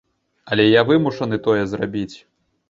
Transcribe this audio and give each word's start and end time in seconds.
Але 0.55 0.63
я 0.65 0.81
вымушаны 0.91 1.39
тое 1.49 1.59
зрабіць. 1.75 2.17